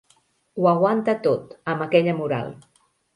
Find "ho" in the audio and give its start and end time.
0.61-0.69